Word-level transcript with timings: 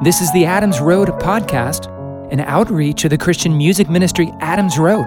This 0.00 0.20
is 0.20 0.32
the 0.32 0.44
Adams 0.44 0.78
Road 0.78 1.08
podcast, 1.08 1.92
an 2.30 2.38
outreach 2.38 3.02
of 3.02 3.10
the 3.10 3.18
Christian 3.18 3.58
music 3.58 3.90
ministry 3.90 4.32
Adams 4.38 4.78
Road. 4.78 5.06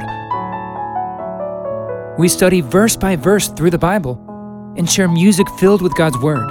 We 2.20 2.28
study 2.28 2.60
verse 2.60 2.98
by 2.98 3.16
verse 3.16 3.48
through 3.48 3.70
the 3.70 3.78
Bible 3.78 4.20
and 4.76 4.90
share 4.90 5.08
music 5.08 5.48
filled 5.52 5.82
with 5.82 5.96
God's 5.96 6.18
Word. 6.18 6.46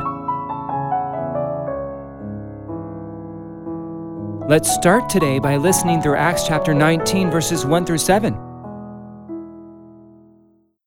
Let's 4.49 4.73
start 4.75 5.11
today 5.11 5.39
by 5.39 5.59
listening 5.59 6.01
through 6.01 6.17
Acts 6.17 6.49
chapter 6.49 6.73
19, 6.73 7.31
verses 7.31 7.67
1 7.67 7.85
through 7.85 7.99
7. 7.99 8.33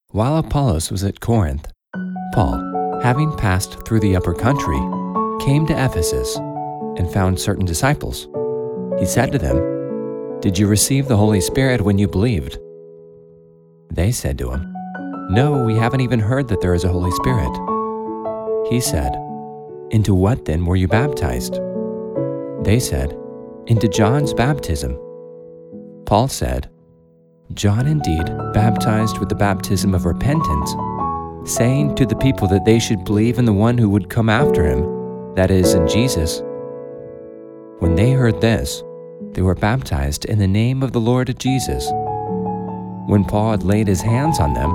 While 0.08 0.38
Apollos 0.38 0.90
was 0.90 1.04
at 1.04 1.20
Corinth, 1.20 1.72
Paul, 2.34 3.00
having 3.04 3.32
passed 3.38 3.86
through 3.86 4.00
the 4.00 4.16
upper 4.16 4.34
country, 4.34 4.80
came 5.46 5.68
to 5.68 5.74
Ephesus 5.74 6.36
and 6.98 7.12
found 7.12 7.40
certain 7.40 7.66
disciples. 7.66 8.28
He 9.00 9.06
said 9.06 9.32
to 9.32 9.38
them, 9.38 10.40
Did 10.42 10.58
you 10.58 10.68
receive 10.68 11.08
the 11.08 11.18
Holy 11.18 11.42
Spirit 11.42 11.82
when 11.82 11.98
you 11.98 12.08
believed? 12.08 12.58
They 13.92 14.12
said 14.12 14.38
to 14.40 14.52
him, 14.52 14.74
No, 15.30 15.64
we 15.64 15.76
haven't 15.76 16.02
even 16.02 16.20
heard 16.20 16.48
that 16.48 16.62
there 16.62 16.74
is 16.74 16.84
a 16.84 16.92
Holy 16.92 17.12
Spirit. 17.12 17.52
He 18.70 18.80
said, 18.80 19.14
Into 19.92 20.14
what 20.14 20.46
then 20.46 20.66
were 20.66 20.76
you 20.76 20.88
baptized? 20.88 21.60
They 22.64 22.80
said, 22.80 23.18
Into 23.68 23.88
John's 23.88 24.34
baptism. 24.34 24.98
Paul 26.06 26.28
said, 26.28 26.70
John 27.54 27.88
indeed 27.88 28.26
baptized 28.54 29.20
with 29.20 29.30
the 29.30 29.36
baptism 29.36 29.94
of 29.94 30.06
repentance, 30.06 30.72
saying 31.46 31.96
to 31.96 32.06
the 32.06 32.16
people 32.16 32.48
that 32.48 32.66
they 32.66 32.80
should 32.80 33.04
believe 33.06 33.38
in 33.38 33.46
the 33.46 33.54
one 33.54 33.78
who 33.78 33.90
would 33.90 34.10
come 34.10 34.30
after 34.30 34.66
him, 34.66 35.36
that 35.36 35.52
is, 35.52 35.74
in 35.74 35.88
Jesus. 35.88 36.42
When 37.80 37.96
they 37.96 38.12
heard 38.12 38.40
this, 38.40 38.84
they 39.34 39.42
were 39.42 39.56
baptized 39.56 40.26
in 40.26 40.40
the 40.40 40.48
name 40.48 40.84
of 40.84 40.92
the 40.92 41.02
Lord 41.02 41.38
Jesus. 41.40 41.90
When 43.08 43.26
Paul 43.26 43.52
had 43.52 43.64
laid 43.64 43.88
his 43.88 44.02
hands 44.02 44.40
on 44.40 44.54
them, 44.54 44.72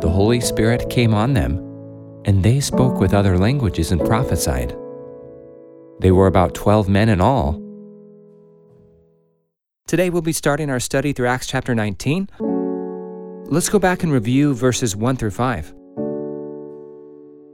the 0.00 0.10
Holy 0.10 0.40
Spirit 0.40 0.90
came 0.90 1.14
on 1.14 1.32
them, 1.32 1.58
and 2.24 2.42
they 2.42 2.60
spoke 2.60 3.00
with 3.00 3.14
other 3.14 3.38
languages 3.38 3.92
and 3.92 4.04
prophesied. 4.04 4.76
They 6.00 6.10
were 6.10 6.26
about 6.26 6.54
twelve 6.54 6.88
men 6.88 7.08
in 7.08 7.20
all. 7.20 7.60
Today 9.86 10.10
we'll 10.10 10.22
be 10.22 10.32
starting 10.32 10.70
our 10.70 10.80
study 10.80 11.12
through 11.12 11.28
Acts 11.28 11.46
chapter 11.46 11.74
19. 11.74 12.28
Let's 13.46 13.68
go 13.68 13.78
back 13.78 14.02
and 14.02 14.12
review 14.12 14.54
verses 14.54 14.96
1 14.96 15.16
through 15.16 15.30
5. 15.30 15.74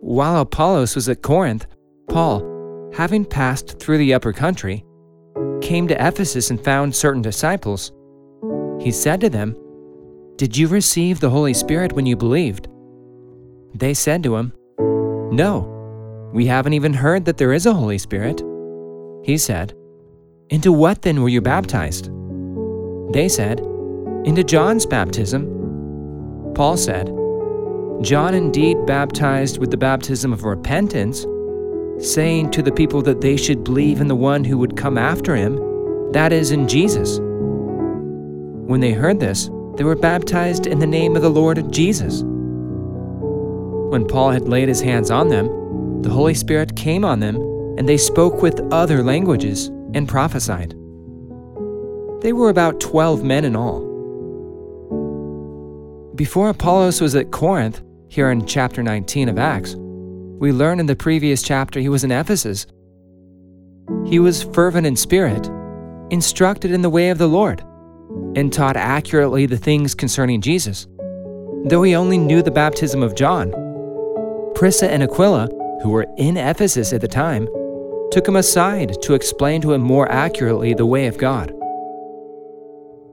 While 0.01 0.41
Apollos 0.41 0.95
was 0.95 1.09
at 1.09 1.23
Corinth, 1.23 1.67
Paul, 2.09 2.41
having 2.95 3.25
passed 3.25 3.79
through 3.79 3.99
the 3.99 4.15
upper 4.15 4.33
country, 4.33 4.85
came 5.63 5.87
to 5.89 6.07
Ephesus 6.07 6.51
and 6.51 6.63
found 6.63 6.95
certain 6.95 7.23
disciples. 7.23 7.93
He 8.81 8.91
said 8.91 9.21
to 9.21 9.31
them, 9.31 9.57
Did 10.37 10.57
you 10.57 10.69
receive 10.69 11.21
the 11.21 11.31
Holy 11.31 11.55
Spirit 11.55 11.93
when 11.93 12.07
you 12.07 12.17
believed? 12.17 12.69
They 13.75 13.95
said 13.95 14.23
to 14.25 14.37
him, 14.37 14.53
No, 15.33 16.31
we 16.33 16.47
haven't 16.47 16.73
even 16.73 16.95
heard 16.95 17.25
that 17.27 17.37
there 17.37 17.53
is 17.53 17.67
a 17.67 17.75
Holy 17.75 17.99
Spirit. 17.99 18.43
He 19.25 19.39
said, 19.39 19.75
Into 20.49 20.73
what 20.73 21.03
then 21.03 21.23
were 21.23 21.29
you 21.29 21.41
baptized? 21.41 22.11
They 23.13 23.29
said, 23.29 23.61
Into 24.25 24.43
John's 24.45 24.87
baptism. 24.87 26.53
Paul 26.55 26.77
said, 26.77 27.07
John 28.03 28.35
indeed 28.35 28.87
baptized 28.87 29.59
with 29.59 29.71
the 29.71 29.77
baptism 29.77 30.33
of 30.33 30.45
repentance, 30.45 31.27
saying 32.01 32.51
to 32.53 32.63
the 32.63 32.73
people 32.73 33.03
that 33.03 33.21
they 33.21 33.37
should 33.37 33.65
believe 33.65 34.01
in 34.01 34.09
the 34.09 34.17
one 34.17 34.45
who 34.45 34.57
would 34.59 34.77
come 34.77 34.97
after 34.97 35.37
him, 35.37 35.57
that 36.13 36.33
is, 36.33 36.51
in 36.51 36.67
Jesus. 36.67 37.19
When 37.21 38.81
they 38.81 38.93
heard 38.93 39.21
this, 39.21 39.51
they 39.77 39.85
were 39.85 39.97
baptized 39.97 40.67
in 40.67 40.79
the 40.79 40.87
name 40.87 41.17
of 41.17 41.23
the 41.23 41.31
Lord 41.31 41.73
Jesus. 41.73 42.23
When 43.91 44.07
Paul 44.07 44.31
had 44.31 44.49
laid 44.49 44.69
his 44.69 44.81
hands 44.81 45.11
on 45.11 45.29
them, 45.29 46.03
the 46.03 46.11
Holy 46.11 46.35
Spirit 46.35 46.77
came 46.77 47.05
on 47.05 47.21
them, 47.21 47.37
and 47.77 47.89
they 47.89 47.97
spoke 47.99 48.43
with 48.43 48.61
other 48.73 49.03
languages 49.03 49.69
and 49.95 50.09
prophesied. 50.09 50.71
They 52.23 52.33
were 52.33 52.51
about 52.51 52.81
12 52.81 53.25
men 53.25 53.45
in 53.45 53.57
all. 53.57 53.89
Before 56.15 56.51
Apollos 56.51 57.01
was 57.01 57.15
at 57.15 57.31
Corinth, 57.31 57.83
here 58.09 58.31
in 58.31 58.47
chapter 58.47 58.83
19 58.83 59.29
of 59.29 59.39
Acts, 59.39 59.77
we 60.41 60.53
learn 60.53 60.81
in 60.81 60.87
the 60.87 60.97
previous 60.97 61.43
chapter 61.43 61.81
he 61.81 61.91
was 61.91 62.03
in 62.03 62.11
Ephesus. 62.11 62.67
He 64.07 64.19
was 64.19 64.43
fervent 64.43 64.87
in 64.87 64.97
spirit, 64.97 65.47
instructed 66.09 66.71
in 66.71 66.81
the 66.81 66.89
way 66.89 67.11
of 67.11 67.19
the 67.19 67.29
Lord, 67.29 67.61
and 68.35 68.51
taught 68.51 68.79
accurately 68.79 69.45
the 69.45 69.59
things 69.59 69.95
concerning 69.95 70.41
Jesus. 70.41 70.87
Though 71.67 71.83
he 71.83 71.95
only 71.95 72.17
knew 72.17 72.43
the 72.43 72.51
baptism 72.51 73.03
of 73.03 73.15
John, 73.15 73.51
Prisca 74.55 74.91
and 74.91 75.03
Aquila, 75.03 75.51
who 75.83 75.91
were 75.91 76.07
in 76.17 76.39
Ephesus 76.39 76.95
at 76.95 77.03
the 77.03 77.09
time, 77.09 77.47
took 78.11 78.27
him 78.27 78.37
aside 78.37 78.97
to 79.03 79.13
explain 79.13 79.61
to 79.61 79.75
him 79.75 79.83
more 79.83 80.11
accurately 80.11 80.73
the 80.73 80.87
way 80.87 81.07
of 81.07 81.19
God. 81.19 81.53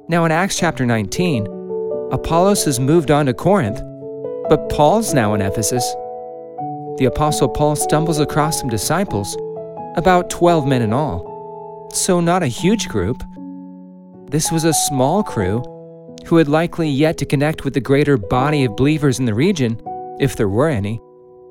Now, 0.08 0.24
in 0.24 0.32
Acts 0.32 0.58
chapter 0.58 0.86
19, 0.86 1.46
Apollos 2.10 2.64
has 2.64 2.80
moved 2.80 3.12
on 3.12 3.26
to 3.26 3.34
Corinth, 3.34 3.82
but 4.48 4.70
Paul's 4.70 5.14
now 5.14 5.34
in 5.34 5.42
Ephesus. 5.42 5.86
The 6.98 7.06
Apostle 7.06 7.48
Paul 7.48 7.76
stumbles 7.76 8.20
across 8.20 8.60
some 8.60 8.70
disciples, 8.70 9.38
about 9.98 10.32
12 10.32 10.66
men 10.66 10.82
in 10.82 10.94
all, 10.94 11.90
so 11.94 12.20
not 12.20 12.42
a 12.42 12.48
huge 12.48 12.90
group. 12.90 13.22
This 14.32 14.52
was 14.52 14.64
a 14.64 14.74
small 14.74 15.22
crew 15.22 15.62
who 16.26 16.38
had 16.38 16.48
likely 16.48 16.90
yet 16.90 17.20
to 17.20 17.26
connect 17.26 17.64
with 17.64 17.76
the 17.76 17.80
greater 17.80 18.18
body 18.18 18.64
of 18.64 18.76
believers 18.76 19.20
in 19.20 19.26
the 19.26 19.36
region, 19.36 19.80
if 20.20 20.36
there 20.36 20.50
were 20.50 20.70
any, 20.70 21.00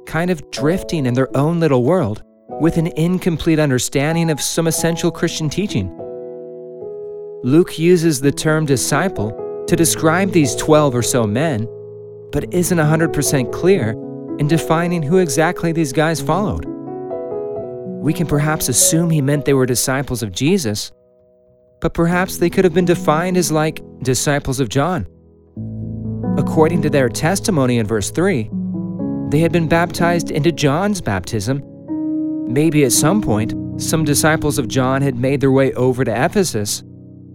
kind 0.06 0.32
of 0.32 0.50
drifting 0.50 1.06
in 1.06 1.14
their 1.14 1.34
own 1.36 1.60
little 1.60 1.84
world 1.84 2.24
with 2.60 2.76
an 2.76 2.88
incomplete 2.96 3.60
understanding 3.60 4.30
of 4.30 4.40
some 4.40 4.66
essential 4.66 5.12
Christian 5.12 5.48
teaching. 5.48 5.96
Luke 7.44 7.78
uses 7.78 8.20
the 8.20 8.32
term 8.32 8.66
disciple 8.66 9.64
to 9.68 9.76
describe 9.76 10.32
these 10.32 10.56
12 10.56 10.92
or 10.92 11.02
so 11.02 11.24
men, 11.24 11.68
but 12.32 12.52
isn't 12.52 12.78
100% 12.78 13.52
clear 13.52 13.94
in 14.38 14.48
defining 14.48 15.02
who 15.02 15.18
exactly 15.18 15.72
these 15.72 15.92
guys 15.92 16.20
followed. 16.20 16.64
We 18.02 18.12
can 18.12 18.26
perhaps 18.26 18.68
assume 18.68 19.10
he 19.10 19.20
meant 19.20 19.44
they 19.44 19.54
were 19.54 19.66
disciples 19.66 20.22
of 20.22 20.32
Jesus, 20.32 20.92
but 21.80 21.94
perhaps 21.94 22.36
they 22.36 22.50
could 22.50 22.64
have 22.64 22.74
been 22.74 22.84
defined 22.84 23.36
as 23.36 23.50
like 23.50 23.80
disciples 24.02 24.60
of 24.60 24.68
John. 24.68 25.06
According 26.38 26.82
to 26.82 26.90
their 26.90 27.08
testimony 27.08 27.78
in 27.78 27.86
verse 27.86 28.10
3, 28.10 28.50
they 29.30 29.40
had 29.40 29.52
been 29.52 29.68
baptized 29.68 30.30
into 30.30 30.52
John's 30.52 31.00
baptism. 31.00 31.62
Maybe 32.46 32.84
at 32.84 32.92
some 32.92 33.22
point, 33.22 33.54
some 33.80 34.04
disciples 34.04 34.58
of 34.58 34.68
John 34.68 35.02
had 35.02 35.16
made 35.16 35.40
their 35.40 35.50
way 35.50 35.72
over 35.72 36.04
to 36.04 36.24
Ephesus 36.24 36.84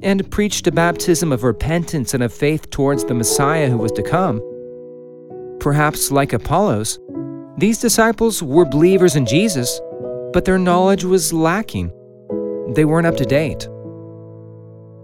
and 0.02 0.30
preached 0.32 0.68
a 0.68 0.72
baptism 0.72 1.32
of 1.32 1.44
repentance 1.44 2.14
and 2.14 2.24
of 2.24 2.34
faith 2.34 2.70
towards 2.70 3.04
the 3.06 3.14
Messiah 3.14 3.70
who 3.70 3.78
was 3.78 3.92
to 3.92 4.04
come. 4.04 4.42
Perhaps 5.62 6.10
like 6.10 6.34
Apollos, 6.34 6.98
these 7.56 7.78
disciples 7.78 8.42
were 8.42 8.66
believers 8.66 9.16
in 9.16 9.28
Jesus, 9.28 9.80
but 10.34 10.44
their 10.44 10.58
knowledge 10.58 11.04
was 11.04 11.32
lacking. 11.32 11.92
They 12.74 12.84
weren't 12.84 13.06
up 13.06 13.16
to 13.18 13.26
date. 13.26 13.70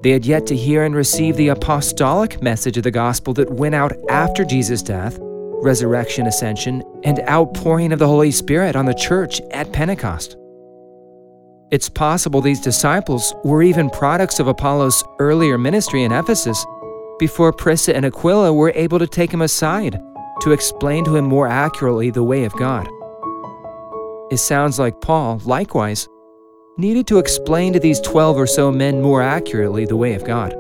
They 0.02 0.10
had 0.10 0.26
yet 0.26 0.48
to 0.48 0.56
hear 0.56 0.84
and 0.84 0.96
receive 0.96 1.38
the 1.38 1.50
apostolic 1.50 2.42
message 2.42 2.76
of 2.76 2.82
the 2.82 2.90
gospel 2.90 3.36
that 3.36 3.52
went 3.52 3.76
out 3.76 3.94
after 4.10 4.44
Jesus' 4.44 4.82
death, 4.82 5.20
resurrection, 5.62 6.26
ascension, 6.26 6.82
and 7.04 7.20
outpouring 7.30 7.92
of 7.92 8.00
the 8.00 8.08
Holy 8.08 8.32
Spirit 8.32 8.76
on 8.76 8.88
the 8.88 8.96
church 8.96 9.40
at 9.52 9.72
Pentecost. 9.74 10.38
It's 11.70 11.88
possible 11.88 12.42
these 12.42 12.62
disciples 12.62 13.32
were 13.44 13.62
even 13.62 13.92
products 13.92 14.40
of 14.40 14.48
Apollos' 14.48 15.04
earlier 15.20 15.60
ministry 15.60 16.02
in 16.02 16.12
Ephesus 16.12 16.66
before 17.20 17.54
Prisca 17.54 17.96
and 17.96 18.08
Aquila 18.08 18.52
were 18.52 18.72
able 18.74 18.98
to 18.98 19.06
take 19.06 19.32
him 19.32 19.44
aside 19.44 20.02
to 20.42 20.52
explain 20.52 21.04
to 21.06 21.16
him 21.16 21.26
more 21.26 21.48
accurately 21.48 22.10
the 22.10 22.24
way 22.24 22.44
of 22.44 22.54
God. 22.54 22.88
It 24.30 24.38
sounds 24.38 24.78
like 24.78 25.02
Paul, 25.02 25.42
likewise, 25.46 26.08
needed 26.78 27.08
to 27.08 27.20
explain 27.20 27.74
to 27.74 27.80
these 27.80 28.00
12 28.02 28.38
or 28.38 28.48
so 28.48 28.72
men 28.72 29.02
more 29.02 29.22
accurately 29.22 29.86
the 29.86 29.96
way 29.96 30.14
of 30.14 30.24
God. 30.24 30.54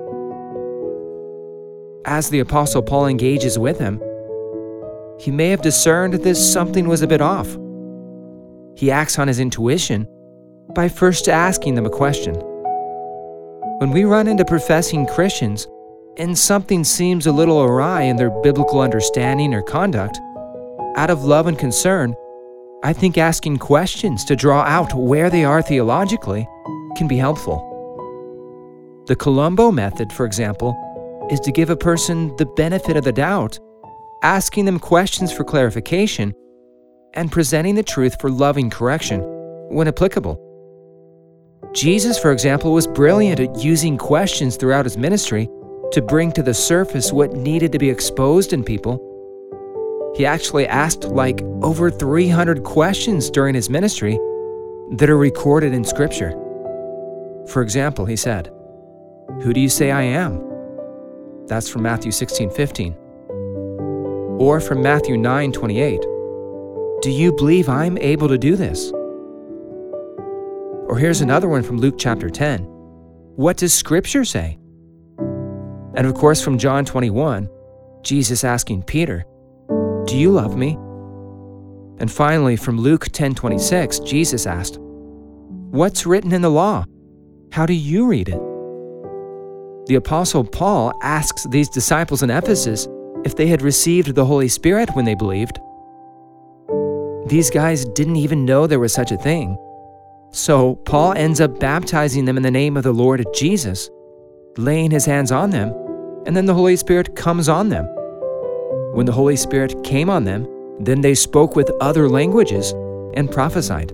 As 2.05 2.29
the 2.29 2.39
Apostle 2.39 2.81
Paul 2.81 3.07
engages 3.07 3.59
with 3.59 3.77
him, 3.77 4.01
he 5.19 5.31
may 5.31 5.49
have 5.49 5.61
discerned 5.61 6.13
that 6.13 6.35
something 6.35 6.87
was 6.87 7.01
a 7.01 7.07
bit 7.07 7.21
off. 7.21 7.57
He 8.75 8.91
acts 8.91 9.19
on 9.19 9.27
his 9.27 9.39
intuition 9.39 10.07
by 10.73 10.87
first 10.87 11.27
asking 11.27 11.75
them 11.75 11.85
a 11.85 11.89
question. 11.89 12.35
When 13.79 13.91
we 13.91 14.05
run 14.05 14.27
into 14.27 14.45
professing 14.45 15.05
Christians 15.05 15.67
and 16.17 16.37
something 16.37 16.83
seems 16.83 17.27
a 17.27 17.31
little 17.31 17.61
awry 17.61 18.01
in 18.01 18.15
their 18.15 18.31
biblical 18.41 18.81
understanding 18.81 19.53
or 19.53 19.61
conduct, 19.61 20.19
out 20.95 21.11
of 21.11 21.23
love 21.23 21.45
and 21.47 21.59
concern, 21.59 22.15
I 22.83 22.93
think 22.93 23.17
asking 23.17 23.57
questions 23.57 24.25
to 24.25 24.35
draw 24.35 24.61
out 24.61 24.93
where 24.93 25.29
they 25.29 25.43
are 25.45 25.61
theologically 25.61 26.47
can 26.95 27.07
be 27.07 27.17
helpful. 27.17 27.63
The 29.07 29.15
Columbo 29.15 29.71
method, 29.71 30.11
for 30.11 30.25
example, 30.25 30.75
is 31.31 31.39
to 31.41 31.51
give 31.51 31.69
a 31.69 31.77
person 31.77 32.35
the 32.37 32.45
benefit 32.45 32.97
of 32.97 33.03
the 33.03 33.13
doubt, 33.13 33.59
asking 34.23 34.65
them 34.65 34.79
questions 34.79 35.31
for 35.31 35.43
clarification, 35.43 36.33
and 37.13 37.31
presenting 37.31 37.75
the 37.75 37.83
truth 37.83 38.19
for 38.19 38.29
loving 38.29 38.69
correction 38.69 39.21
when 39.69 39.87
applicable. 39.87 40.43
Jesus, 41.73 42.17
for 42.17 42.31
example, 42.31 42.73
was 42.73 42.87
brilliant 42.87 43.39
at 43.39 43.63
using 43.63 43.97
questions 43.97 44.55
throughout 44.55 44.85
his 44.85 44.97
ministry 44.97 45.47
to 45.91 46.01
bring 46.01 46.31
to 46.33 46.43
the 46.43 46.53
surface 46.53 47.11
what 47.11 47.33
needed 47.33 47.71
to 47.71 47.79
be 47.79 47.89
exposed 47.89 48.53
in 48.53 48.63
people. 48.63 49.03
He 50.15 50.25
actually 50.25 50.67
asked 50.67 51.05
like 51.05 51.41
over 51.61 51.89
300 51.89 52.63
questions 52.63 53.29
during 53.29 53.55
his 53.55 53.69
ministry 53.69 54.19
that 54.91 55.09
are 55.09 55.17
recorded 55.17 55.73
in 55.73 55.83
Scripture. 55.83 56.31
For 57.47 57.61
example, 57.61 58.05
he 58.05 58.15
said, 58.15 58.51
Who 59.41 59.53
do 59.53 59.59
you 59.59 59.69
say 59.69 59.91
I 59.91 60.01
am? 60.01 60.43
That's 61.47 61.69
from 61.69 61.83
Matthew 61.83 62.11
16 62.11 62.49
15. 62.51 62.93
Or 64.39 64.59
from 64.59 64.81
Matthew 64.81 65.17
9 65.17 65.51
28. 65.51 66.01
Do 67.01 67.11
you 67.11 67.31
believe 67.33 67.69
I'm 67.69 67.97
able 67.99 68.27
to 68.27 68.37
do 68.37 68.55
this? 68.55 68.91
Or 70.87 70.97
here's 70.97 71.21
another 71.21 71.47
one 71.47 71.63
from 71.63 71.77
Luke 71.77 71.95
chapter 71.97 72.29
10. 72.29 72.63
What 73.35 73.57
does 73.57 73.73
Scripture 73.73 74.25
say? 74.25 74.57
And 75.97 76.05
of 76.05 76.13
course, 76.13 76.43
from 76.43 76.59
John 76.59 76.85
21, 76.85 77.49
Jesus 78.03 78.43
asking 78.43 78.83
Peter, 78.83 79.25
Do 80.05 80.15
you 80.15 80.31
love 80.31 80.55
me? 80.55 80.77
And 81.99 82.11
finally, 82.11 82.55
from 82.55 82.79
Luke 82.79 83.07
10:26, 83.07 84.05
Jesus 84.05 84.45
asked, 84.45 84.77
What's 84.79 86.05
written 86.05 86.31
in 86.31 86.43
the 86.43 86.51
law? 86.51 86.85
How 87.51 87.65
do 87.65 87.73
you 87.73 88.05
read 88.05 88.29
it? 88.29 88.39
The 89.87 89.95
apostle 89.95 90.43
Paul 90.43 90.93
asks 91.01 91.47
these 91.47 91.69
disciples 91.69 92.21
in 92.21 92.29
Ephesus 92.29 92.87
if 93.25 93.35
they 93.35 93.47
had 93.47 93.63
received 93.63 94.13
the 94.13 94.25
Holy 94.25 94.47
Spirit 94.47 94.95
when 94.95 95.05
they 95.05 95.15
believed. 95.15 95.59
These 97.25 97.49
guys 97.49 97.85
didn't 97.85 98.17
even 98.17 98.45
know 98.45 98.67
there 98.67 98.79
was 98.79 98.93
such 98.93 99.11
a 99.11 99.17
thing. 99.17 99.57
So 100.31 100.75
Paul 100.85 101.13
ends 101.13 101.41
up 101.41 101.59
baptizing 101.59 102.25
them 102.25 102.37
in 102.37 102.43
the 102.43 102.51
name 102.51 102.77
of 102.77 102.83
the 102.83 102.93
Lord 102.93 103.25
Jesus, 103.33 103.89
laying 104.57 104.91
his 104.91 105.05
hands 105.05 105.31
on 105.31 105.49
them, 105.49 105.73
and 106.27 106.35
then 106.35 106.45
the 106.45 106.53
Holy 106.53 106.75
Spirit 106.75 107.15
comes 107.15 107.49
on 107.49 107.69
them. 107.69 107.85
When 108.93 109.05
the 109.05 109.13
Holy 109.13 109.37
Spirit 109.37 109.81
came 109.83 110.09
on 110.09 110.25
them, 110.25 110.45
then 110.79 111.01
they 111.01 111.15
spoke 111.15 111.55
with 111.55 111.71
other 111.81 112.09
languages 112.09 112.73
and 113.15 113.31
prophesied. 113.31 113.93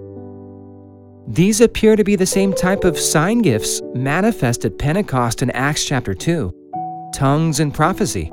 These 1.28 1.62
appear 1.62 1.96
to 1.96 2.04
be 2.04 2.18
the 2.18 2.26
same 2.26 2.54
type 2.54 2.84
of 2.84 3.00
sign 3.00 3.40
gifts 3.40 3.82
manifest 3.94 4.66
at 4.66 4.78
Pentecost 4.78 5.42
in 5.42 5.52
Acts 5.52 5.86
chapter 5.86 6.14
2 6.14 6.54
tongues 7.14 7.60
and 7.60 7.72
prophecy. 7.72 8.32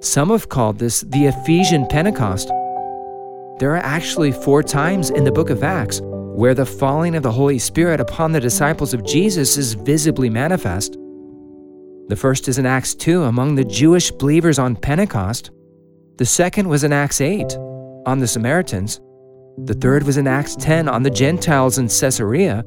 Some 0.00 0.30
have 0.30 0.48
called 0.48 0.78
this 0.78 1.00
the 1.00 1.26
Ephesian 1.26 1.86
Pentecost. 1.88 2.48
There 3.58 3.72
are 3.72 3.82
actually 3.82 4.30
four 4.30 4.62
times 4.62 5.10
in 5.10 5.24
the 5.24 5.32
book 5.32 5.50
of 5.50 5.64
Acts 5.64 6.00
where 6.02 6.54
the 6.54 6.64
falling 6.64 7.16
of 7.16 7.24
the 7.24 7.32
Holy 7.32 7.58
Spirit 7.58 8.00
upon 8.00 8.30
the 8.30 8.40
disciples 8.40 8.94
of 8.94 9.04
Jesus 9.04 9.56
is 9.56 9.74
visibly 9.74 10.30
manifest. 10.30 10.96
The 12.12 12.16
first 12.16 12.46
is 12.46 12.58
in 12.58 12.66
Acts 12.66 12.94
2 12.94 13.22
among 13.22 13.54
the 13.54 13.64
Jewish 13.64 14.10
believers 14.10 14.58
on 14.58 14.76
Pentecost. 14.76 15.50
The 16.18 16.26
second 16.26 16.68
was 16.68 16.84
in 16.84 16.92
Acts 16.92 17.22
8 17.22 17.56
on 18.04 18.18
the 18.18 18.26
Samaritans. 18.26 19.00
The 19.64 19.72
third 19.72 20.02
was 20.02 20.18
in 20.18 20.26
Acts 20.26 20.54
10 20.56 20.90
on 20.90 21.04
the 21.04 21.08
Gentiles 21.08 21.78
in 21.78 21.88
Caesarea. 21.88 22.64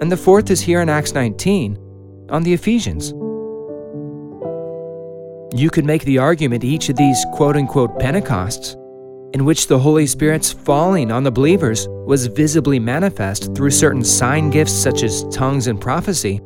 And 0.00 0.10
the 0.10 0.16
fourth 0.16 0.50
is 0.50 0.62
here 0.62 0.80
in 0.80 0.88
Acts 0.88 1.12
19 1.12 1.76
on 2.30 2.42
the 2.42 2.54
Ephesians. 2.54 3.10
You 5.54 5.68
could 5.68 5.84
make 5.84 6.04
the 6.04 6.16
argument 6.16 6.64
each 6.64 6.88
of 6.88 6.96
these 6.96 7.22
quote 7.34 7.56
unquote 7.58 7.98
Pentecosts, 7.98 8.72
in 9.34 9.44
which 9.44 9.66
the 9.66 9.78
Holy 9.78 10.06
Spirit's 10.06 10.50
falling 10.50 11.12
on 11.12 11.24
the 11.24 11.30
believers 11.30 11.88
was 12.06 12.26
visibly 12.26 12.78
manifest 12.78 13.54
through 13.54 13.70
certain 13.70 14.02
sign 14.02 14.48
gifts 14.48 14.72
such 14.72 15.02
as 15.02 15.28
tongues 15.28 15.66
and 15.66 15.78
prophecy, 15.78 16.40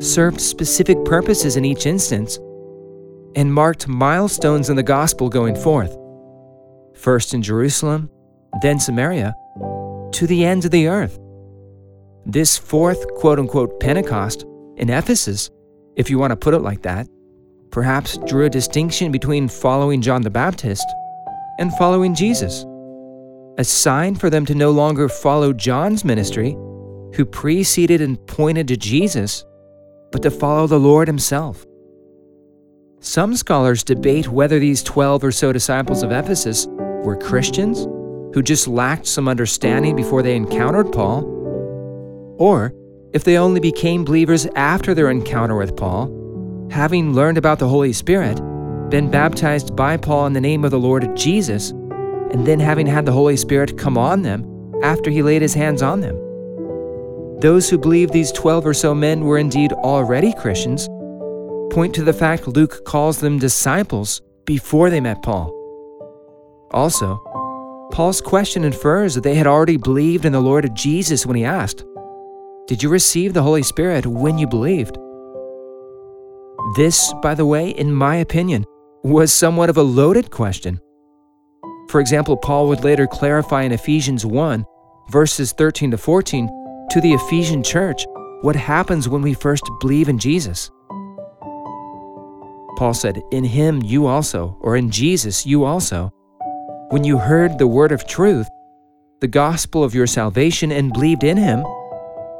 served 0.00 0.40
specific 0.40 1.02
purposes 1.04 1.56
in 1.56 1.64
each 1.64 1.86
instance, 1.86 2.38
and 3.34 3.52
marked 3.52 3.88
milestones 3.88 4.70
in 4.70 4.76
the 4.76 4.82
gospel 4.82 5.28
going 5.28 5.54
forth. 5.54 5.96
First 6.94 7.34
in 7.34 7.42
Jerusalem, 7.42 8.10
then 8.62 8.80
Samaria, 8.80 9.34
to 10.12 10.26
the 10.26 10.44
ends 10.44 10.64
of 10.64 10.70
the 10.70 10.88
earth. 10.88 11.18
This 12.24 12.56
fourth 12.56 13.06
quote 13.14 13.38
unquote 13.38 13.78
Pentecost 13.80 14.44
in 14.76 14.90
Ephesus, 14.90 15.50
if 15.96 16.10
you 16.10 16.18
want 16.18 16.30
to 16.30 16.36
put 16.36 16.54
it 16.54 16.60
like 16.60 16.82
that, 16.82 17.06
perhaps 17.70 18.18
drew 18.26 18.46
a 18.46 18.50
distinction 18.50 19.12
between 19.12 19.48
following 19.48 20.00
John 20.00 20.22
the 20.22 20.30
Baptist 20.30 20.86
and 21.58 21.72
following 21.74 22.14
Jesus, 22.14 22.64
a 23.58 23.64
sign 23.64 24.14
for 24.14 24.30
them 24.30 24.44
to 24.46 24.54
no 24.54 24.70
longer 24.70 25.08
follow 25.08 25.52
John's 25.52 26.04
ministry, 26.04 26.52
who 27.14 27.24
preceded 27.24 28.00
and 28.00 28.24
pointed 28.26 28.68
to 28.68 28.76
Jesus, 28.76 29.44
but 30.12 30.22
to 30.22 30.30
follow 30.30 30.66
the 30.66 30.80
Lord 30.80 31.08
Himself. 31.08 31.66
Some 33.00 33.36
scholars 33.36 33.84
debate 33.84 34.28
whether 34.28 34.58
these 34.58 34.82
12 34.82 35.24
or 35.24 35.32
so 35.32 35.52
disciples 35.52 36.02
of 36.02 36.12
Ephesus 36.12 36.66
were 36.68 37.16
Christians 37.16 37.84
who 38.34 38.42
just 38.42 38.66
lacked 38.68 39.06
some 39.06 39.28
understanding 39.28 39.94
before 39.94 40.22
they 40.22 40.34
encountered 40.34 40.92
Paul, 40.92 41.24
or 42.38 42.74
if 43.12 43.24
they 43.24 43.38
only 43.38 43.60
became 43.60 44.04
believers 44.04 44.46
after 44.56 44.92
their 44.92 45.10
encounter 45.10 45.56
with 45.56 45.76
Paul, 45.76 46.68
having 46.70 47.14
learned 47.14 47.38
about 47.38 47.58
the 47.58 47.68
Holy 47.68 47.92
Spirit, 47.92 48.40
been 48.90 49.10
baptized 49.10 49.74
by 49.76 49.96
Paul 49.96 50.26
in 50.26 50.32
the 50.32 50.40
name 50.40 50.64
of 50.64 50.70
the 50.70 50.78
Lord 50.78 51.16
Jesus, 51.16 51.70
and 51.70 52.46
then 52.46 52.60
having 52.60 52.86
had 52.86 53.06
the 53.06 53.12
Holy 53.12 53.36
Spirit 53.36 53.78
come 53.78 53.96
on 53.96 54.22
them 54.22 54.44
after 54.82 55.10
he 55.10 55.22
laid 55.22 55.42
his 55.42 55.54
hands 55.54 55.80
on 55.80 56.00
them. 56.00 56.16
Those 57.38 57.68
who 57.68 57.76
believe 57.76 58.10
these 58.10 58.32
12 58.32 58.66
or 58.66 58.74
so 58.74 58.94
men 58.94 59.20
were 59.20 59.38
indeed 59.38 59.72
already 59.72 60.32
Christians 60.32 60.88
point 61.70 61.94
to 61.94 62.02
the 62.02 62.12
fact 62.12 62.48
Luke 62.48 62.86
calls 62.86 63.20
them 63.20 63.38
disciples 63.38 64.22
before 64.46 64.88
they 64.88 65.00
met 65.00 65.22
Paul. 65.22 65.52
Also, 66.70 67.18
Paul's 67.92 68.22
question 68.22 68.64
infers 68.64 69.14
that 69.14 69.22
they 69.22 69.34
had 69.34 69.46
already 69.46 69.76
believed 69.76 70.24
in 70.24 70.32
the 70.32 70.40
Lord 70.40 70.74
Jesus 70.74 71.26
when 71.26 71.36
he 71.36 71.44
asked, 71.44 71.84
Did 72.66 72.82
you 72.82 72.88
receive 72.88 73.34
the 73.34 73.42
Holy 73.42 73.62
Spirit 73.62 74.06
when 74.06 74.38
you 74.38 74.46
believed? 74.46 74.96
This, 76.76 77.12
by 77.22 77.34
the 77.34 77.44
way, 77.44 77.68
in 77.70 77.92
my 77.92 78.16
opinion, 78.16 78.64
was 79.04 79.30
somewhat 79.32 79.68
of 79.68 79.76
a 79.76 79.82
loaded 79.82 80.30
question. 80.30 80.80
For 81.90 82.00
example, 82.00 82.38
Paul 82.38 82.68
would 82.68 82.82
later 82.82 83.06
clarify 83.06 83.62
in 83.62 83.72
Ephesians 83.72 84.24
1, 84.24 84.64
verses 85.10 85.52
13 85.52 85.90
to 85.90 85.98
14, 85.98 86.48
to 86.90 87.00
the 87.00 87.12
Ephesian 87.12 87.62
church 87.62 88.04
what 88.42 88.56
happens 88.56 89.08
when 89.08 89.22
we 89.22 89.34
first 89.34 89.64
believe 89.80 90.08
in 90.08 90.18
Jesus. 90.18 90.70
Paul 92.76 92.94
said, 92.94 93.22
In 93.32 93.44
him 93.44 93.82
you 93.82 94.06
also, 94.06 94.56
or 94.60 94.76
in 94.76 94.90
Jesus 94.90 95.46
you 95.46 95.64
also, 95.64 96.12
when 96.90 97.02
you 97.02 97.18
heard 97.18 97.58
the 97.58 97.66
word 97.66 97.90
of 97.90 98.06
truth, 98.06 98.48
the 99.20 99.28
gospel 99.28 99.82
of 99.82 99.94
your 99.94 100.06
salvation, 100.06 100.70
and 100.70 100.92
believed 100.92 101.24
in 101.24 101.36
him, 101.36 101.64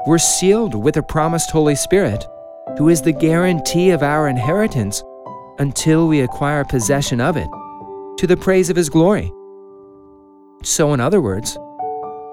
were 0.06 0.18
sealed 0.18 0.74
with 0.74 0.94
the 0.94 1.02
promised 1.02 1.50
Holy 1.50 1.74
Spirit, 1.74 2.24
who 2.78 2.88
is 2.88 3.02
the 3.02 3.12
guarantee 3.12 3.90
of 3.90 4.02
our 4.02 4.28
inheritance 4.28 5.02
until 5.58 6.06
we 6.06 6.20
acquire 6.20 6.64
possession 6.64 7.20
of 7.20 7.36
it, 7.36 7.48
to 8.18 8.26
the 8.26 8.36
praise 8.36 8.70
of 8.70 8.76
his 8.76 8.90
glory. 8.90 9.32
So, 10.62 10.92
in 10.92 11.00
other 11.00 11.20
words, 11.20 11.58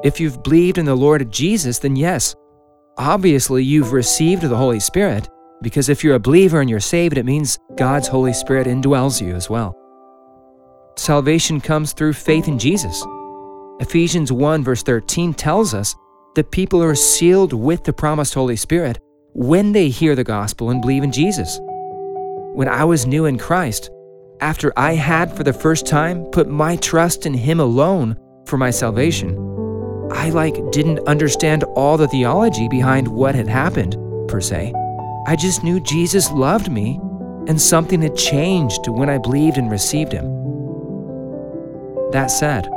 if 0.03 0.19
you've 0.19 0.43
believed 0.43 0.77
in 0.77 0.85
the 0.85 0.95
Lord 0.95 1.31
Jesus, 1.31 1.79
then 1.79 1.95
yes, 1.95 2.35
obviously 2.97 3.63
you've 3.63 3.93
received 3.93 4.41
the 4.41 4.57
Holy 4.57 4.81
Spirit, 4.81 5.29
because 5.61 5.87
if 5.87 6.03
you're 6.03 6.15
a 6.15 6.19
believer 6.19 6.59
and 6.59 6.69
you're 6.69 6.81
saved, 6.81 7.17
it 7.17 7.25
means 7.25 7.57
God's 7.75 8.09
Holy 8.09 8.33
Spirit 8.33 8.67
indwells 8.67 9.25
you 9.25 9.33
as 9.33 9.49
well. 9.49 9.79
Salvation 10.97 11.61
comes 11.61 11.93
through 11.93 12.13
faith 12.13 12.49
in 12.49 12.59
Jesus. 12.59 13.05
Ephesians 13.79 14.29
1, 14.29 14.61
verse 14.61 14.83
13 14.83 15.33
tells 15.33 15.73
us 15.73 15.95
that 16.35 16.51
people 16.51 16.83
are 16.83 16.95
sealed 16.95 17.53
with 17.53 17.85
the 17.85 17.93
promised 17.93 18.33
Holy 18.33 18.57
Spirit 18.57 18.99
when 19.33 19.71
they 19.71 19.87
hear 19.87 20.15
the 20.15 20.23
gospel 20.23 20.69
and 20.69 20.81
believe 20.81 21.03
in 21.03 21.11
Jesus. 21.13 21.59
When 21.61 22.67
I 22.67 22.83
was 22.83 23.07
new 23.07 23.25
in 23.25 23.37
Christ, 23.37 23.89
after 24.41 24.73
I 24.75 24.95
had 24.95 25.35
for 25.35 25.43
the 25.43 25.53
first 25.53 25.87
time 25.87 26.25
put 26.25 26.49
my 26.49 26.75
trust 26.75 27.25
in 27.25 27.33
Him 27.33 27.61
alone 27.61 28.17
for 28.45 28.57
my 28.57 28.69
salvation, 28.69 29.52
I 30.13 30.29
like 30.29 30.55
didn't 30.71 31.07
understand 31.07 31.63
all 31.75 31.97
the 31.97 32.07
theology 32.07 32.67
behind 32.69 33.07
what 33.07 33.35
had 33.35 33.47
happened, 33.47 33.97
per 34.29 34.39
se. 34.39 34.73
I 35.27 35.35
just 35.35 35.63
knew 35.63 35.79
Jesus 35.79 36.31
loved 36.31 36.71
me 36.71 36.99
and 37.47 37.59
something 37.59 38.01
had 38.01 38.15
changed 38.15 38.87
when 38.87 39.09
I 39.09 39.17
believed 39.17 39.57
and 39.57 39.69
received 39.69 40.13
Him. 40.13 40.25
That 42.11 42.27
said, 42.27 42.69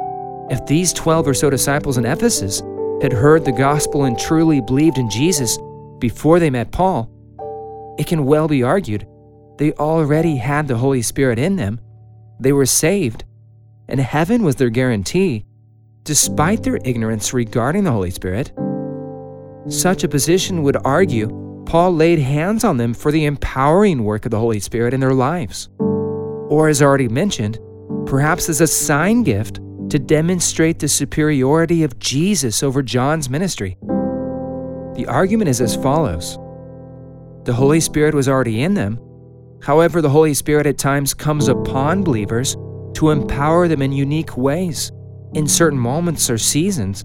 if 0.51 0.65
these 0.67 0.93
12 0.93 1.29
or 1.29 1.35
so 1.35 1.51
disciples 1.51 1.99
in 1.99 2.07
Ephesus 2.07 2.63
had 3.03 3.13
heard 3.13 3.45
the 3.45 3.53
gospel 3.53 4.05
and 4.05 4.19
truly 4.19 4.61
believed 4.61 4.99
in 4.99 5.11
Jesus 5.11 5.59
before 5.99 6.41
they 6.41 6.51
met 6.51 6.73
Paul, 6.73 7.11
it 7.99 8.07
can 8.07 8.25
well 8.25 8.49
be 8.49 8.63
argued 8.63 9.07
they 9.59 9.73
already 9.73 10.37
had 10.37 10.69
the 10.69 10.77
Holy 10.77 11.03
Spirit 11.03 11.39
in 11.39 11.57
them. 11.57 11.81
They 12.39 12.53
were 12.53 12.67
saved, 12.67 13.25
and 13.89 13.99
heaven 13.99 14.43
was 14.43 14.57
their 14.57 14.69
guarantee, 14.69 15.47
despite 16.07 16.63
their 16.63 16.79
ignorance 16.85 17.35
regarding 17.35 17.83
the 17.83 17.91
Holy 17.91 18.13
Spirit. 18.13 18.53
Such 19.69 20.05
a 20.05 20.09
position 20.09 20.63
would 20.63 20.77
argue 20.85 21.65
Paul 21.67 21.95
laid 21.95 22.21
hands 22.21 22.63
on 22.63 22.77
them 22.77 22.95
for 22.95 23.11
the 23.11 23.25
empowering 23.25 24.05
work 24.05 24.25
of 24.25 24.31
the 24.31 24.39
Holy 24.39 24.61
Spirit 24.61 24.95
in 24.95 25.01
their 25.01 25.13
lives. 25.13 25.69
Or, 26.49 26.69
as 26.69 26.81
already 26.81 27.09
mentioned, 27.09 27.59
perhaps 28.07 28.49
as 28.49 28.61
a 28.61 28.69
sign 28.69 29.25
gift 29.25 29.57
to 29.91 29.99
demonstrate 29.99 30.79
the 30.79 30.87
superiority 30.87 31.83
of 31.83 31.99
Jesus 31.99 32.63
over 32.63 32.85
John's 32.85 33.29
ministry. 33.29 33.77
The 34.95 35.07
argument 35.09 35.51
is 35.51 35.61
as 35.61 35.75
follows 35.75 36.39
The 37.45 37.53
Holy 37.53 37.81
Spirit 37.81 38.15
was 38.15 38.29
already 38.29 38.63
in 38.63 38.75
them. 38.75 39.01
However, 39.61 40.01
the 40.01 40.11
Holy 40.11 40.35
Spirit 40.35 40.69
at 40.69 40.79
times 40.79 41.15
comes 41.15 41.49
upon 41.49 42.05
believers 42.05 42.55
to 42.95 43.11
empower 43.11 43.67
them 43.67 43.83
in 43.83 43.91
unique 43.91 44.37
ways 44.37 44.93
in 45.37 45.47
certain 45.47 45.79
moments 45.79 46.31
or 46.31 46.39
seasons. 46.39 47.05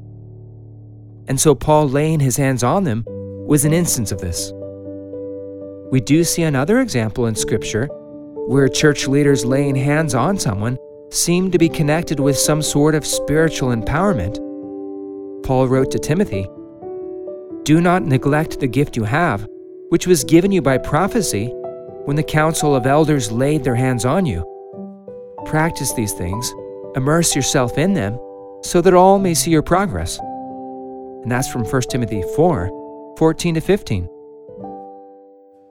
And 1.27 1.39
so, 1.39 1.53
Paul 1.53 1.89
laying 1.89 2.21
his 2.21 2.37
hands 2.37 2.63
on 2.63 2.85
them 2.85 3.03
was 3.05 3.65
an 3.65 3.73
instance 3.73 4.13
of 4.13 4.21
this. 4.21 4.53
We 5.91 5.99
do 5.99 6.23
see 6.23 6.43
another 6.43 6.79
example 6.79 7.25
in 7.27 7.35
Scripture 7.35 7.87
where 8.47 8.69
church 8.69 9.05
leaders 9.05 9.43
laying 9.43 9.75
hands 9.75 10.15
on 10.15 10.39
someone 10.39 10.77
seemed 11.11 11.51
to 11.51 11.57
be 11.57 11.67
connected 11.67 12.21
with 12.21 12.37
some 12.37 12.61
sort 12.61 12.95
of 12.95 13.05
spiritual 13.05 13.75
empowerment. 13.75 14.35
Paul 15.43 15.67
wrote 15.67 15.91
to 15.91 15.99
Timothy 15.99 16.47
Do 17.63 17.81
not 17.81 18.03
neglect 18.03 18.61
the 18.61 18.67
gift 18.67 18.95
you 18.95 19.03
have, 19.03 19.45
which 19.89 20.07
was 20.07 20.23
given 20.23 20.53
you 20.53 20.61
by 20.61 20.77
prophecy 20.77 21.47
when 22.05 22.15
the 22.15 22.23
council 22.23 22.73
of 22.73 22.85
elders 22.85 23.29
laid 23.29 23.65
their 23.65 23.75
hands 23.75 24.05
on 24.05 24.25
you. 24.25 24.45
Practice 25.45 25.91
these 25.93 26.13
things, 26.13 26.53
immerse 26.95 27.35
yourself 27.35 27.77
in 27.77 27.93
them, 27.93 28.17
so 28.63 28.81
that 28.81 28.93
all 28.93 29.19
may 29.19 29.33
see 29.33 29.51
your 29.51 29.61
progress. 29.61 30.19
And 30.19 31.31
that's 31.31 31.51
from 31.51 31.65
1 31.65 31.81
Timothy 31.83 32.23
4 32.35 33.15
14 33.17 33.55
to 33.55 33.61
15. 33.61 34.09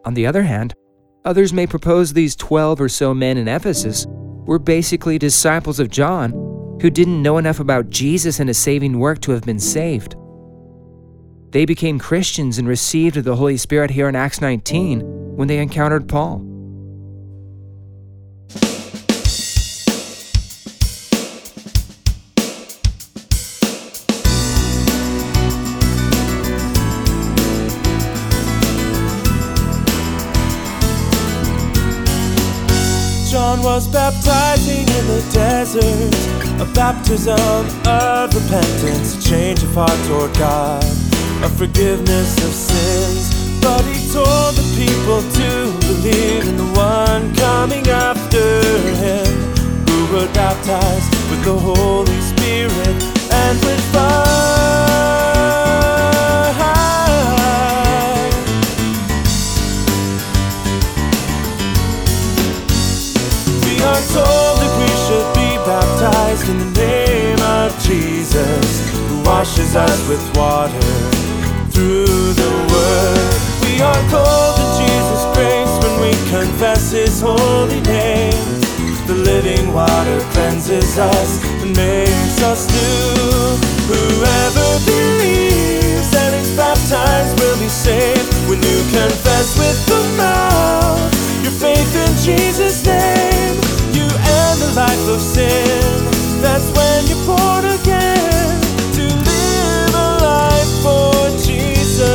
On 0.04 0.14
the 0.14 0.26
other 0.26 0.42
hand, 0.42 0.74
others 1.24 1.52
may 1.52 1.66
propose 1.66 2.12
these 2.12 2.36
12 2.36 2.80
or 2.80 2.88
so 2.88 3.12
men 3.12 3.36
in 3.36 3.48
Ephesus 3.48 4.06
were 4.08 4.58
basically 4.58 5.18
disciples 5.18 5.80
of 5.80 5.90
John 5.90 6.30
who 6.80 6.90
didn't 6.90 7.22
know 7.22 7.38
enough 7.38 7.60
about 7.60 7.90
Jesus 7.90 8.40
and 8.40 8.48
his 8.48 8.58
saving 8.58 8.98
work 8.98 9.20
to 9.22 9.32
have 9.32 9.42
been 9.42 9.58
saved. 9.58 10.14
They 11.50 11.64
became 11.64 11.98
Christians 11.98 12.58
and 12.58 12.66
received 12.66 13.16
the 13.16 13.36
Holy 13.36 13.56
Spirit 13.56 13.90
here 13.90 14.08
in 14.08 14.16
Acts 14.16 14.40
19 14.40 15.00
when 15.36 15.48
they 15.48 15.58
encountered 15.58 16.08
Paul. 16.08 16.49
John 33.50 33.62
was 33.64 33.88
baptizing 33.88 34.86
in 34.86 35.06
the 35.08 35.28
desert, 35.32 36.14
a 36.60 36.72
baptism 36.72 37.66
of 37.84 38.32
repentance, 38.32 39.16
a 39.18 39.28
change 39.28 39.60
of 39.64 39.74
heart 39.74 39.98
toward 40.06 40.32
God, 40.34 40.84
a 41.42 41.48
forgiveness 41.48 42.38
of 42.46 42.52
sins. 42.54 43.60
But 43.60 43.82
he 43.86 43.98
told 44.12 44.54
the 44.54 44.62
people 44.78 45.20
to 45.40 45.50
believe 45.84 46.46
in 46.46 46.58
the 46.58 46.70
one 46.78 47.34
coming 47.34 47.88
after 47.88 48.62
him, 49.02 49.26
who 49.88 50.14
would 50.14 50.32
baptize 50.32 51.10
with 51.28 51.42
the 51.44 51.58
Holy 51.58 52.20
Spirit 52.20 53.02
and 53.32 53.58
with 53.64 53.80
fire. 53.92 55.29
Told 64.12 64.58
that 64.58 64.74
we 64.82 64.90
should 65.06 65.28
be 65.38 65.50
baptized 65.62 66.48
in 66.50 66.58
the 66.58 66.70
name 66.74 67.38
of 67.62 67.70
Jesus, 67.78 68.90
who 69.08 69.22
washes 69.22 69.76
us 69.76 69.98
with 70.08 70.22
water 70.34 70.90
through 71.70 72.34
the 72.34 72.52
Word. 72.70 73.30
We 73.62 73.80
are 73.80 74.02
called 74.10 74.54
to 74.58 74.66
Jesus' 74.82 75.24
grace 75.34 75.74
when 75.82 75.94
we 76.02 76.12
confess 76.28 76.90
His 76.90 77.20
holy 77.20 77.80
name. 77.82 78.60
The 79.06 79.14
living 79.14 79.72
water 79.72 80.20
cleanses 80.34 80.98
us 80.98 81.42
and 81.62 81.70
makes 81.76 82.42
us 82.42 82.66
new. 82.66 83.58
Whoever 83.90 84.68
believes 84.86 86.10
and 86.14 86.34
is 86.34 86.50
baptized 86.56 87.38
will 87.38 87.58
be 87.58 87.68
saved 87.68 88.30
when 88.48 88.58
you 88.58 88.78
confess 88.90 89.58
with 89.58 89.78
the 89.86 90.02
mouth 90.18 91.20
your 91.42 91.52
faith 91.52 91.94
in 91.96 92.12
Jesus' 92.22 92.84
name 92.84 92.89
life 94.80 95.08
of 95.08 95.20
sin. 95.20 96.00
That's 96.40 96.68
when 96.76 96.98
you're 97.08 97.26
born 97.26 97.64
again 97.78 98.48
to 98.96 99.04
live 99.28 99.94
a 100.06 100.08
life 100.24 100.72
for 100.84 101.12
Jesus. 101.36 102.08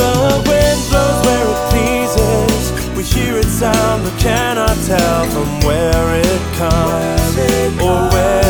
The 0.00 0.12
wind 0.48 0.80
blows 0.90 1.18
where 1.26 1.46
it 1.54 1.60
pleases. 1.72 2.62
We 2.96 3.02
hear 3.04 3.38
it 3.38 3.50
sound 3.62 4.04
but 4.04 4.16
cannot 4.20 4.76
tell 4.84 5.24
from 5.34 5.48
where 5.66 6.06
it 6.20 6.42
comes 6.60 7.36
or 7.80 8.00
where 8.12 8.45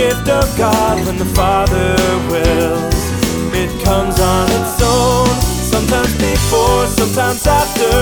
gift 0.00 0.28
of 0.30 0.48
God 0.56 0.96
when 1.04 1.18
the 1.18 1.28
Father 1.36 1.92
wills. 2.32 2.96
It 3.52 3.68
comes 3.84 4.18
on 4.18 4.46
its 4.48 4.80
own, 4.80 5.28
sometimes 5.60 6.16
before, 6.16 6.86
sometimes 6.86 7.46
after 7.46 7.92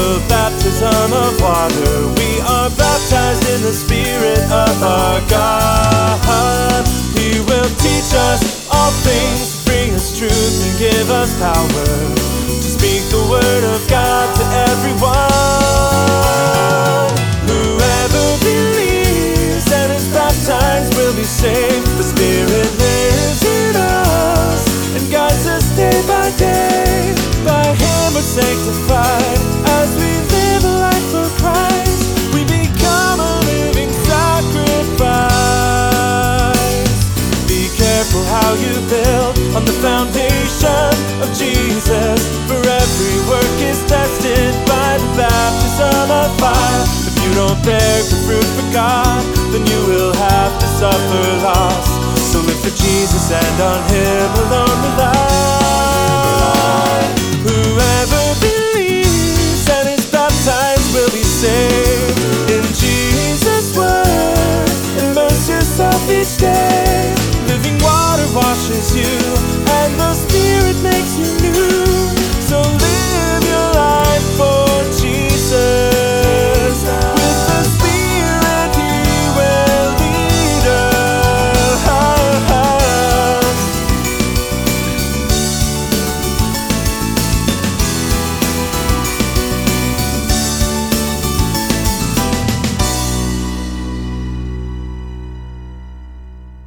the 0.00 0.24
baptism 0.26 1.12
of 1.12 1.36
water. 1.44 2.08
We 2.16 2.40
are 2.48 2.70
baptized 2.80 3.44
in 3.52 3.60
the 3.60 3.76
Spirit 3.76 4.40
of 4.48 4.74
our 4.82 5.20
God. 5.28 6.82
He 7.12 7.40
will 7.44 7.68
teach 7.84 8.10
us 8.30 8.66
all 8.72 8.92
things, 9.04 9.62
bring 9.66 9.92
us 9.92 10.16
truth, 10.16 10.56
and 10.64 10.78
give 10.78 11.10
us 11.10 11.28
power 11.38 11.84
to 12.64 12.68
speak 12.76 13.04
the 13.12 13.20
word 13.28 13.64
of 13.74 13.86
God 13.90 14.34
to 14.38 14.44
everyone. 14.72 15.24
Be 20.82 21.22
saved. 21.22 21.86
The 21.98 22.02
Spirit 22.02 22.50
lives 22.50 23.44
in 23.44 23.76
us 23.76 24.66
and 24.96 25.10
guides 25.10 25.46
us 25.46 25.70
day 25.76 26.02
by 26.06 26.30
day. 26.36 27.14
By 27.44 27.64
Him 27.74 28.14
we're 28.14 28.22
sanctified 28.22 29.38
as 29.78 29.94
we 29.94 30.10
live 30.34 30.64
a 30.64 30.74
life 30.82 31.06
for 31.14 31.28
Christ. 31.38 32.34
We 32.34 32.42
become 32.44 33.20
a 33.20 33.40
living 33.46 33.92
sacrifice. 34.10 35.14
Be 37.46 37.68
careful 37.78 38.24
how 38.24 38.54
you 38.54 38.74
build 38.90 39.38
on 39.54 39.64
the 39.64 39.76
foundation 39.78 40.90
of 41.22 41.30
Jesus. 41.38 42.18
For 42.50 42.58
every 42.58 43.18
work 43.30 43.56
is 43.62 43.78
tested 43.86 44.50
by 44.66 44.98
the 44.98 45.10
baptism 45.22 46.10
of 46.10 46.34
fire. 46.40 46.84
If 47.06 47.14
you 47.22 47.30
don't 47.34 47.62
bear 47.62 48.02
good 48.10 48.22
fruit 48.26 48.48
for 48.58 48.66
God, 48.72 49.43
then 49.54 49.64
you 49.68 49.86
will 49.86 50.12
have 50.14 50.58
to 50.58 50.66
suffer 50.66 51.44
loss. 51.46 51.86
So 52.32 52.40
live 52.40 52.58
for 52.58 52.74
Jesus 52.74 53.30
and 53.30 53.60
on 53.62 53.82
Him 53.88 54.46
alone 54.46 54.78
rely. 54.90 55.13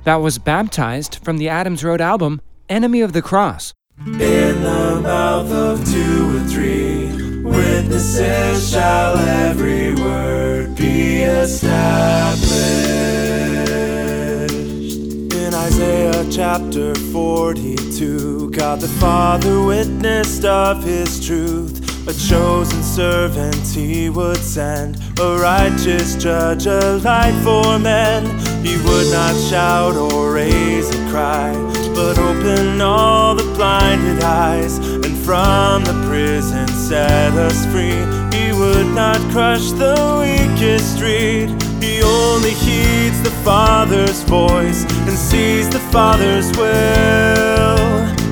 That 0.08 0.22
was 0.22 0.40
baptized 0.40 1.20
from 1.22 1.38
the 1.38 1.50
Adams 1.50 1.84
Road 1.84 2.00
album 2.00 2.40
Enemy 2.70 3.02
of 3.02 3.12
the 3.12 3.22
Cross. 3.22 3.74
In 4.06 4.14
the 4.64 5.02
mouth 5.04 5.52
of 5.52 5.86
two 5.86 6.38
or 6.38 6.40
three 6.48 7.44
witnesses 7.44 8.72
shall 8.72 9.18
every 9.18 9.94
word 9.96 10.78
be 10.78 11.24
established. 11.24 12.54
In 15.34 15.54
Isaiah 15.54 16.26
chapter 16.32 16.96
42, 16.96 18.52
God 18.52 18.80
the 18.80 18.88
Father 18.88 19.62
witnessed 19.62 20.46
of 20.46 20.86
his 20.86 21.20
truth. 21.28 21.87
A 22.08 22.14
chosen 22.14 22.82
servant 22.84 23.68
he 23.68 24.10
would 24.10 24.38
send, 24.38 24.98
a 25.20 25.38
righteous 25.38 26.16
judge, 26.16 26.66
a 26.66 27.02
light 27.04 27.38
for 27.44 27.78
men. 27.78 28.24
He 28.66 28.78
would 28.78 29.12
not 29.12 29.36
shout 29.50 29.98
or 29.98 30.32
raise 30.32 30.90
a 30.90 31.10
cry, 31.10 31.52
but 31.94 32.18
open 32.18 32.80
all 32.80 33.36
the 33.36 33.44
blinded 33.56 34.24
eyes, 34.24 34.78
and 34.78 35.18
from 35.18 35.84
the 35.84 36.02
prison 36.08 36.70
set 36.70 37.34
us 37.34 37.66
free. 37.74 38.00
He 38.38 38.54
would 38.54 38.88
not 38.96 39.20
crush 39.34 39.72
the 39.72 39.98
weakest 40.22 41.02
reed. 41.02 41.50
He 41.84 42.02
only 42.02 42.52
heeds 42.52 43.22
the 43.22 43.36
Father's 43.44 44.24
voice 44.24 44.86
and 45.08 45.18
sees 45.18 45.70
the 45.70 45.82
Father's 45.92 46.50
will. 46.58 47.76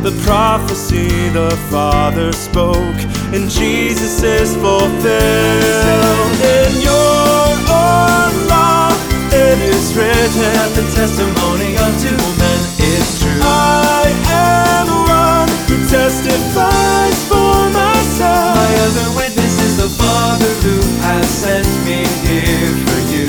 The 0.02 0.22
prophecy 0.24 1.30
the 1.30 1.50
Father 1.72 2.32
spoke, 2.32 2.96
and 3.36 3.50
Jesus 3.50 4.24
is 4.24 4.56
fulfilled. 4.56 4.96
In 5.04 6.72
your 6.80 7.52
own 7.68 8.34
law, 8.48 8.88
it 9.28 9.60
is 9.60 9.92
written, 9.96 10.56
the 10.72 10.86
testimony 10.96 11.76
two 12.00 12.16
men 12.40 12.60
is 12.80 13.20
true. 13.20 13.42
I 13.44 14.08
am 14.32 14.88
one 15.04 15.50
who 15.68 15.76
testifies 15.90 17.20
for 17.28 17.56
myself. 17.76 18.56
My 18.56 18.72
other 18.88 19.10
witness 19.20 19.56
is 19.68 19.76
the 19.84 19.90
Father 19.90 20.52
who 20.64 20.78
has 21.04 21.28
sent 21.28 21.68
me 21.84 22.08
here 22.24 22.74
for 22.88 23.00
you. 23.12 23.28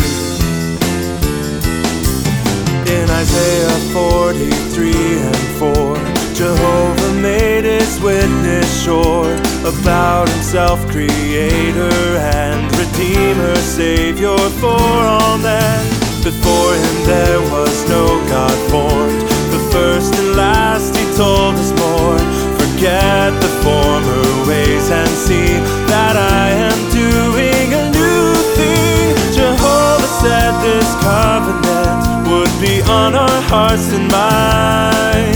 In 2.95 3.11
Isaiah 3.11 3.79
43 3.93 4.93
and 5.19 5.37
4, 5.59 5.97
Jehovah 6.35 7.13
made 7.21 7.65
his 7.65 8.01
witness 8.01 8.85
sure 8.85 9.46
about 9.66 10.28
himself, 10.28 10.78
creator 10.90 11.90
and 12.38 12.70
redeemer, 12.78 13.54
savior 13.56 14.38
for 14.62 14.78
all 14.78 15.38
men. 15.38 15.82
Before 16.23 16.73
him 16.75 16.96
there 17.04 17.40
was 17.50 17.88
no 17.88 18.06
God 18.30 18.56
formed. 18.70 19.23
The 19.50 19.62
first 19.73 20.14
and 20.14 20.37
last 20.37 20.94
he 20.96 21.04
told 21.16 21.56
us 21.56 21.73
more. 21.82 22.18
Forget 22.62 23.35
the 23.42 23.52
former 23.66 24.25
ways 24.46 24.88
and 24.90 25.11
see 25.11 25.58
that 25.90 26.14
I 26.14 26.50
am 26.70 26.78
doing 26.94 27.66
a 27.75 27.90
new 27.90 28.35
thing. 28.54 29.16
Jehovah 29.35 30.12
said 30.23 30.52
this 30.62 30.90
covenant 31.02 32.30
would 32.30 32.54
be 32.61 32.82
on 32.82 33.16
our 33.16 33.40
hearts 33.50 33.92
and 33.92 34.08
minds. 34.11 35.36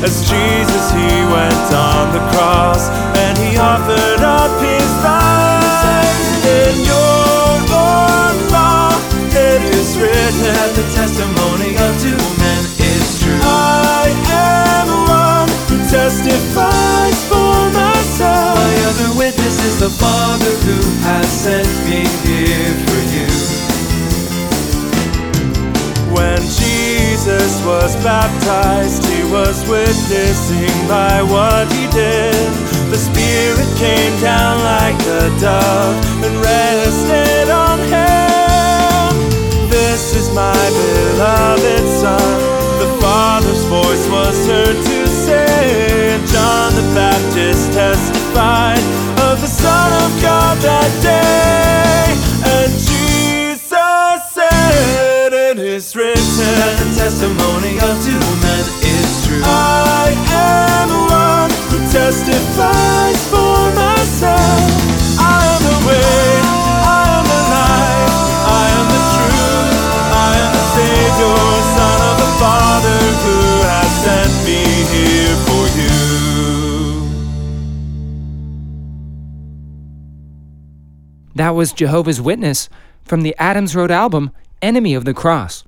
As 0.00 0.22
Jesus 0.30 0.92
he 0.92 1.10
went 1.26 1.68
on 1.74 2.12
the 2.14 2.22
cross 2.30 2.88
and 3.18 3.36
he 3.36 3.58
offered 3.58 4.22
up 4.22 4.62
his 4.62 4.77
witnessing 29.68 30.88
by 30.88 31.22
what 31.22 31.70
he 31.72 31.86
did. 31.92 32.48
The 32.88 32.96
Spirit 32.96 33.68
came 33.76 34.18
down 34.20 34.58
like 34.64 34.98
a 35.20 35.28
dove 35.38 35.96
and 36.24 36.34
rested 36.40 37.50
on 37.50 37.78
him. 37.92 39.12
This 39.68 40.16
is 40.16 40.32
my 40.34 40.56
beloved 40.80 41.86
Son. 41.86 42.40
The 42.80 42.90
Father's 43.00 43.64
voice 43.64 44.08
was 44.08 44.36
heard 44.46 44.76
to 44.76 45.06
say, 45.06 46.18
John 46.32 46.74
the 46.74 46.86
Baptist 46.94 47.72
testified 47.72 48.82
of 49.28 49.40
the 49.40 49.46
Son 49.46 49.92
of 50.04 50.22
God 50.22 50.56
that 50.64 50.90
day. 51.04 52.16
And 52.56 52.72
Jesus 52.72 54.32
said, 54.32 55.32
It 55.32 55.58
is 55.58 55.94
written. 55.94 56.24
The 56.80 56.88
testimony 56.96 57.76
of 57.80 57.94
two 58.04 58.27
That 81.48 81.54
was 81.54 81.72
Jehovah's 81.72 82.20
Witness 82.20 82.68
from 83.06 83.22
the 83.22 83.34
Adams 83.38 83.74
Road 83.74 83.90
album 83.90 84.32
Enemy 84.60 84.92
of 84.92 85.06
the 85.06 85.14
Cross. 85.14 85.64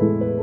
you 0.00 0.39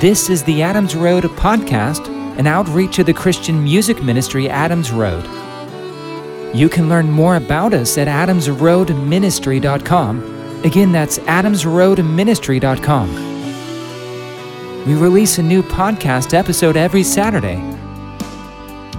This 0.00 0.30
is 0.30 0.42
the 0.44 0.62
Adams 0.62 0.96
Road 0.96 1.24
podcast, 1.24 2.08
an 2.38 2.46
outreach 2.46 2.98
of 2.98 3.04
the 3.04 3.12
Christian 3.12 3.62
music 3.62 4.02
ministry 4.02 4.48
Adams 4.48 4.90
Road. 4.90 5.26
You 6.56 6.70
can 6.70 6.88
learn 6.88 7.10
more 7.10 7.36
about 7.36 7.74
us 7.74 7.98
at 7.98 8.08
adamsroadministry.com. 8.08 10.62
Again, 10.64 10.90
that's 10.90 11.18
adamsroadministry.com. 11.18 13.14
We 14.86 14.94
release 14.94 15.36
a 15.36 15.42
new 15.42 15.62
podcast 15.62 16.32
episode 16.32 16.78
every 16.78 17.02
Saturday. 17.02 17.62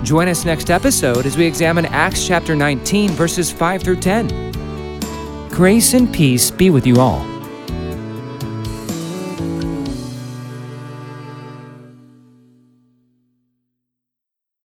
Join 0.03 0.27
us 0.27 0.45
next 0.45 0.69
episode 0.69 1.25
as 1.25 1.35
we 1.35 1.47
examine 1.47 1.87
Acts 1.87 2.27
chapter 2.27 2.55
19, 2.55 3.09
verses 3.09 3.51
5 3.51 3.81
through 3.81 4.01
10. 4.01 5.49
Grace 5.49 5.95
and 5.95 6.13
peace 6.13 6.51
be 6.51 6.69
with 6.69 6.85
you 6.85 6.99
all. 6.99 7.30